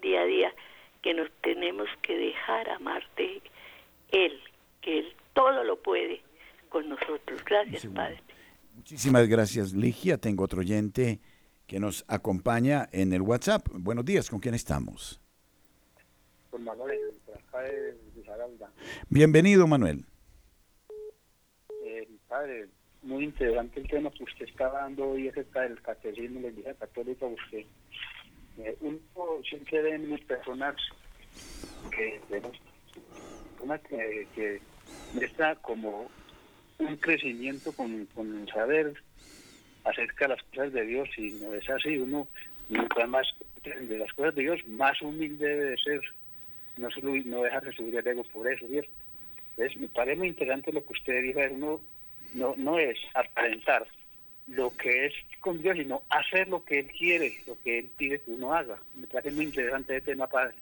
[0.00, 0.54] día a día
[1.02, 3.42] que nos tenemos que dejar amar de
[4.12, 4.40] Él,
[4.80, 6.22] que Él todo lo puede
[6.68, 7.44] con nosotros.
[7.44, 8.22] Gracias, Padre.
[8.76, 10.16] Muchísimas gracias, Ligia.
[10.16, 11.18] Tengo otro oyente
[11.66, 13.66] que nos acompaña en el WhatsApp.
[13.72, 15.20] Buenos días, ¿con quién estamos?
[16.52, 18.03] Con Manuel, Rafael
[19.08, 20.04] Bienvenido, Manuel.
[21.84, 22.66] Eh, padre,
[23.02, 26.74] muy interesante el tema que usted está dando hoy acerca del catecismo de la Iglesia
[26.74, 27.26] Católica.
[27.26, 27.64] Usted,
[28.58, 28.98] eh, uno
[29.48, 30.76] siempre ve en personas
[31.90, 32.20] que,
[33.60, 34.60] una que, que
[35.12, 36.10] muestra como
[36.78, 38.94] un crecimiento con, con el saber
[39.84, 41.98] acerca de las cosas de Dios y no es así.
[41.98, 42.26] Uno,
[42.68, 43.26] mientras más
[43.62, 46.00] de las cosas de Dios, más humilde debe de ser
[46.78, 48.90] no, lo- no dejarse subir el ego por eso, ¿cierto?
[49.56, 51.80] Entonces, me parece muy interesante lo que usted dijo, es no,
[52.34, 53.86] no, no es aparentar
[54.48, 58.20] lo que es con Dios, sino hacer lo que Él quiere, lo que Él pide
[58.20, 58.76] que uno haga.
[58.94, 60.54] Me parece muy interesante este tema, padre.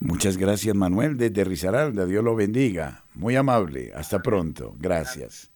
[0.00, 2.04] Muchas gracias, Manuel, desde Risaralda.
[2.04, 3.04] Dios lo bendiga.
[3.14, 3.92] Muy amable.
[3.94, 4.74] Hasta pronto.
[4.78, 5.50] Gracias.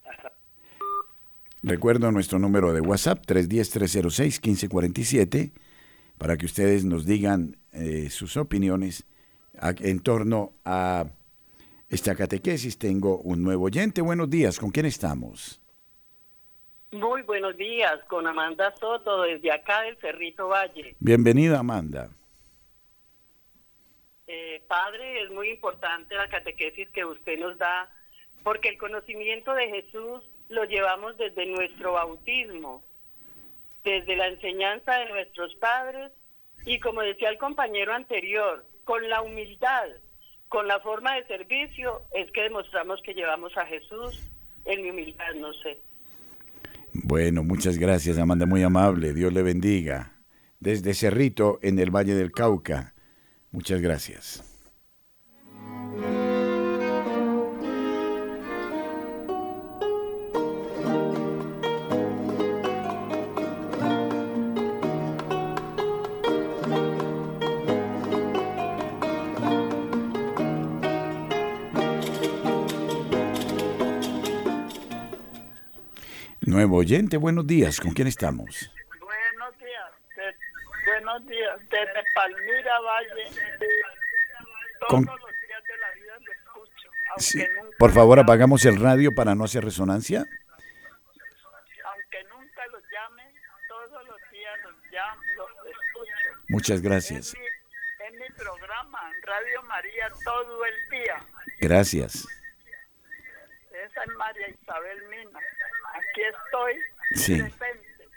[1.61, 5.51] Recuerdo nuestro número de WhatsApp, 310-306-1547,
[6.17, 9.03] para que ustedes nos digan eh, sus opiniones
[9.61, 11.05] en torno a
[11.89, 12.77] esta catequesis.
[12.77, 14.01] Tengo un nuevo oyente.
[14.01, 14.59] Buenos días.
[14.59, 15.61] ¿Con quién estamos?
[16.91, 20.95] Muy buenos días, con Amanda Soto desde acá del Cerrito Valle.
[20.99, 22.09] Bienvenida, Amanda.
[24.27, 27.91] Eh, padre, es muy importante la catequesis que usted nos da,
[28.43, 32.81] porque el conocimiento de Jesús lo llevamos desde nuestro bautismo,
[33.83, 36.11] desde la enseñanza de nuestros padres
[36.65, 39.87] y como decía el compañero anterior, con la humildad,
[40.47, 44.21] con la forma de servicio, es que demostramos que llevamos a Jesús
[44.63, 45.77] en mi humildad, no sé.
[46.93, 49.13] Bueno, muchas gracias, Amanda, muy amable.
[49.13, 50.13] Dios le bendiga.
[50.61, 52.93] Desde Cerrito, en el Valle del Cauca.
[53.51, 54.54] Muchas gracias.
[76.55, 77.81] Nuevo oyente, buenos días.
[77.81, 78.71] ¿Con quién estamos?
[79.01, 80.33] Buenos días, de-
[80.89, 83.25] buenos días, desde Palmira Valle.
[84.79, 87.39] Todos Con- los días de la vida lo escucho, Sí.
[87.61, 90.19] nunca, Por favor, apagamos el radio para no hacer resonancia.
[90.19, 90.29] aunque
[92.29, 93.33] nunca los llame,
[93.67, 96.29] todos los días los llamo, los escucho.
[96.47, 97.35] Muchas Es gracias.
[97.37, 97.45] mi,
[98.05, 101.17] es mi programa en Radio María todo el día.
[101.59, 102.25] Gracias.
[103.73, 105.39] Esa es María Isabel Mina.
[106.15, 106.73] Aquí estoy
[107.15, 107.33] Sí.
[107.41, 108.07] presente,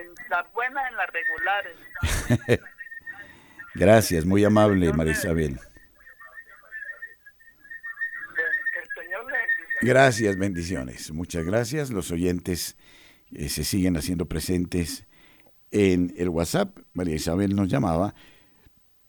[0.00, 2.58] en las buenas en las regulares.
[3.74, 5.60] Gracias, muy amable, María Isabel.
[9.82, 11.12] Gracias, bendiciones.
[11.12, 11.90] Muchas gracias.
[11.90, 12.76] Los oyentes
[13.32, 15.04] eh, se siguen haciendo presentes
[15.70, 16.76] en el WhatsApp.
[16.92, 18.14] María Isabel nos llamaba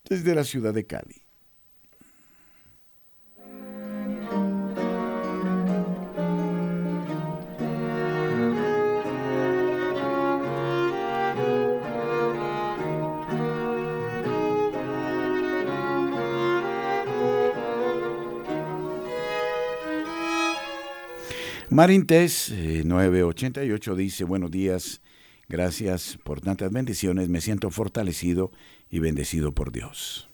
[0.08, 1.27] desde la ciudad de Cali.
[21.78, 25.00] Marintés eh, 988 dice, buenos días,
[25.48, 28.52] gracias por tantas bendiciones, me siento fortalecido
[28.90, 30.27] y bendecido por Dios.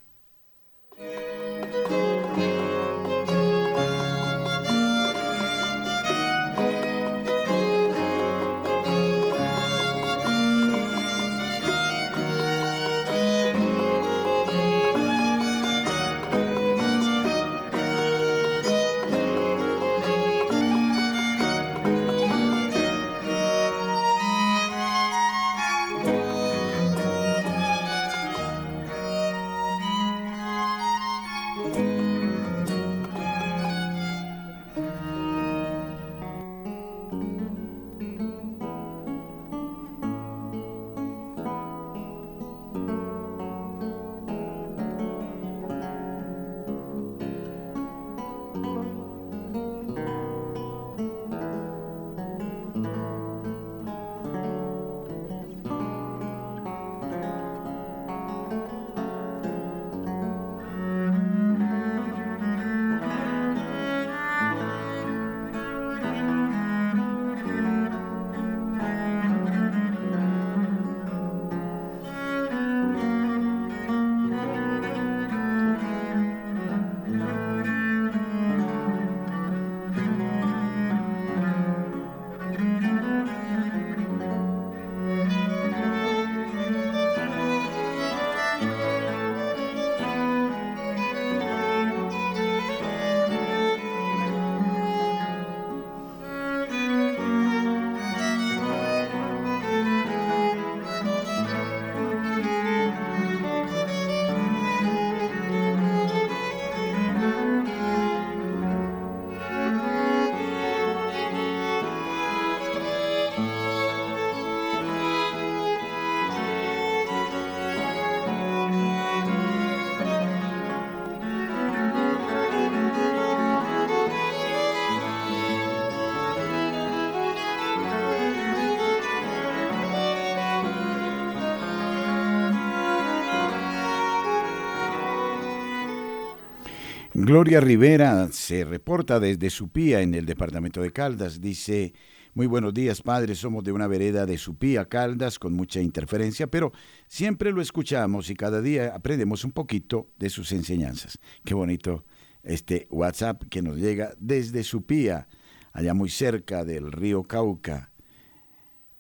[137.25, 141.39] Gloria Rivera se reporta desde Supía en el departamento de Caldas.
[141.39, 141.93] Dice,
[142.33, 143.33] muy buenos días, padre.
[143.33, 146.73] Somos de una vereda de Supía, Caldas, con mucha interferencia, pero
[147.07, 151.17] siempre lo escuchamos y cada día aprendemos un poquito de sus enseñanzas.
[151.45, 152.03] Qué bonito
[152.43, 155.29] este WhatsApp que nos llega desde Supía,
[155.71, 157.93] allá muy cerca del río Cauca.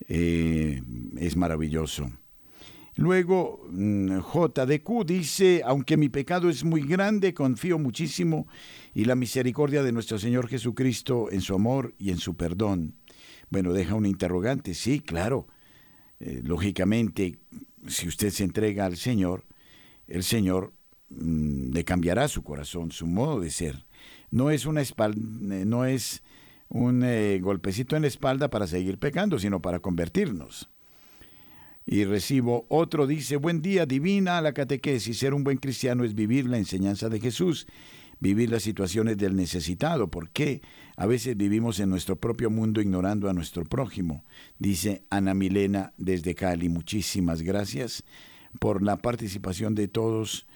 [0.07, 0.81] Eh,
[1.17, 2.09] es maravilloso.
[2.95, 8.47] Luego, mm, JDQ dice, aunque mi pecado es muy grande, confío muchísimo
[8.93, 12.95] y la misericordia de nuestro Señor Jesucristo en su amor y en su perdón.
[13.49, 15.47] Bueno, deja un interrogante, sí, claro.
[16.19, 17.39] Eh, lógicamente,
[17.87, 19.45] si usted se entrega al Señor,
[20.07, 20.73] el Señor
[21.09, 23.85] mm, le cambiará su corazón, su modo de ser.
[24.29, 26.23] No es una eh, no es
[26.69, 30.69] un eh, golpecito en la espalda para seguir pecando, sino para convertirnos.
[31.85, 35.17] Y recibo otro, dice, buen día, divina la catequesis.
[35.17, 37.67] Ser un buen cristiano es vivir la enseñanza de Jesús,
[38.19, 40.09] vivir las situaciones del necesitado.
[40.09, 40.61] ¿Por qué?
[40.95, 44.23] A veces vivimos en nuestro propio mundo ignorando a nuestro prójimo.
[44.59, 46.69] Dice Ana Milena desde Cali.
[46.69, 48.03] Muchísimas gracias
[48.59, 50.47] por la participación de todos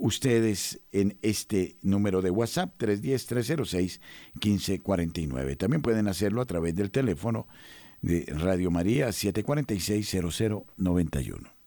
[0.00, 5.58] ustedes en este número de WhatsApp 310-306-1549.
[5.58, 7.46] También pueden hacerlo a través del teléfono
[8.02, 11.59] de Radio María 746-0091.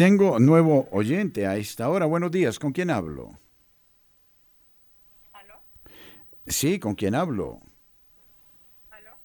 [0.00, 2.06] Tengo nuevo oyente a esta hora.
[2.06, 3.38] Buenos días, ¿con quién hablo?
[5.34, 5.60] ¿Aló?
[6.46, 7.60] Sí, ¿con quién hablo?
[8.88, 9.18] ¿Aló?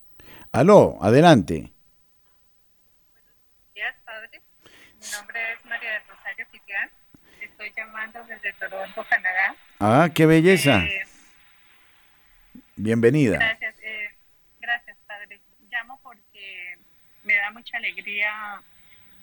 [0.51, 1.71] Aló, adelante.
[3.13, 4.41] Buenos días, padre.
[4.99, 6.89] Mi nombre es María de Rosario Pitián.
[7.39, 9.55] Estoy llamando desde Toronto, Canadá.
[9.79, 10.83] Ah, qué belleza.
[10.83, 11.03] Eh,
[12.75, 13.37] Bienvenida.
[13.37, 14.09] Gracias, eh,
[14.59, 15.39] gracias, padre.
[15.71, 16.77] Llamo porque
[17.23, 18.61] me da mucha alegría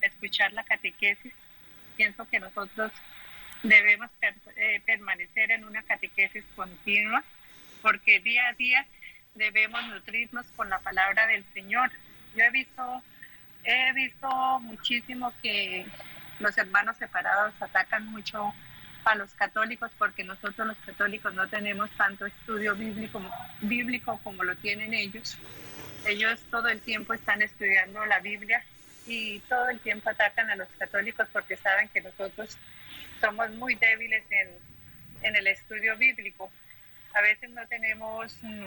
[0.01, 1.35] escuchar la catequesis
[1.97, 2.93] pienso que nosotros
[3.63, 4.11] debemos
[4.57, 7.23] eh, permanecer en una catequesis continua
[7.81, 8.87] porque día a día
[9.35, 11.91] debemos nutrirnos con la palabra del Señor.
[12.37, 13.03] Yo he visto,
[13.65, 15.87] he visto muchísimo que
[16.39, 18.53] los hermanos separados atacan mucho
[19.05, 23.21] a los católicos porque nosotros los católicos no tenemos tanto estudio bíblico,
[23.61, 25.39] bíblico como lo tienen ellos.
[26.07, 28.65] Ellos todo el tiempo están estudiando la Biblia
[29.07, 32.57] y todo el tiempo atacan a los católicos porque saben que nosotros
[33.21, 34.49] somos muy débiles en,
[35.23, 36.51] en el estudio bíblico.
[37.15, 38.67] A veces no tenemos mm,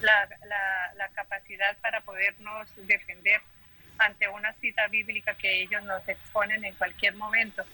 [0.00, 3.40] la, la, la capacidad para podernos defender
[3.98, 7.64] ante una cita bíblica que ellos nos exponen en cualquier momento.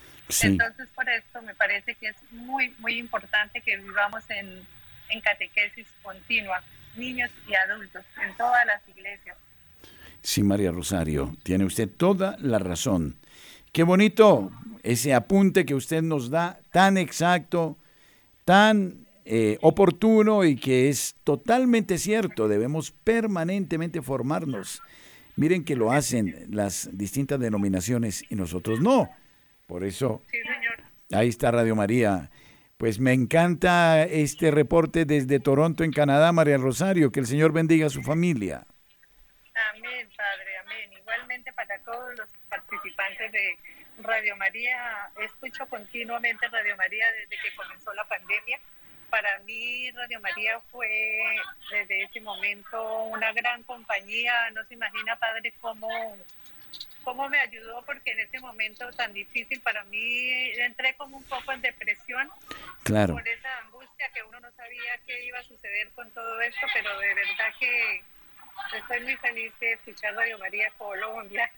[0.43, 4.67] Entonces, por esto me parece que es muy, muy importante que vivamos en,
[5.09, 6.63] en catequesis continua,
[6.97, 9.37] niños y adultos, en todas las iglesias.
[10.23, 13.17] Sí, María Rosario, tiene usted toda la razón.
[13.73, 14.53] Qué bonito
[14.83, 17.77] ese apunte que usted nos da, tan exacto,
[18.45, 22.49] tan eh, oportuno y que es totalmente cierto.
[22.49, 24.83] Debemos permanentemente formarnos.
[25.37, 29.11] Miren que lo hacen las distintas denominaciones y nosotros no.
[29.67, 30.23] Por eso,
[31.13, 32.31] ahí está Radio María.
[32.77, 37.11] Pues me encanta este reporte desde Toronto, en Canadá, María Rosario.
[37.13, 38.67] Que el Señor bendiga a su familia.
[39.77, 40.09] Amén.
[40.99, 42.29] Igualmente para todos los
[42.83, 43.59] participantes de
[44.03, 48.59] Radio María, escucho continuamente Radio María desde que comenzó la pandemia.
[49.11, 51.37] Para mí Radio María fue
[51.71, 54.51] desde ese momento una gran compañía.
[54.53, 55.89] No se imagina, Padre, cómo
[57.05, 61.53] cómo me ayudó porque en ese momento tan difícil para mí entré como un poco
[61.53, 62.31] en depresión
[62.85, 63.15] claro.
[63.15, 66.97] por esa angustia que uno no sabía qué iba a suceder con todo esto, pero
[67.01, 68.05] de verdad que
[68.77, 71.51] estoy muy feliz de escuchar Radio María Colombia.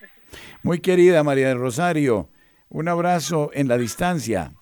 [0.63, 2.29] Muy querida María del Rosario,
[2.69, 4.53] un abrazo en la distancia.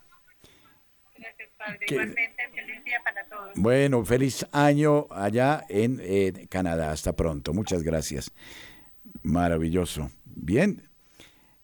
[1.17, 1.87] Gracias, Padre.
[1.89, 3.53] Igualmente, feliz día para todos.
[3.55, 6.91] Bueno, feliz año allá en eh, Canadá.
[6.91, 7.53] Hasta pronto.
[7.53, 8.33] Muchas gracias.
[9.23, 10.11] Maravilloso.
[10.25, 10.89] Bien.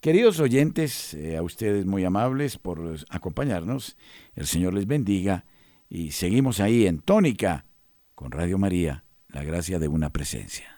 [0.01, 3.97] Queridos oyentes, eh, a ustedes muy amables por acompañarnos.
[4.37, 5.45] El Señor les bendiga
[5.89, 7.65] y seguimos ahí en Tónica
[8.15, 10.78] con Radio María, la gracia de una presencia.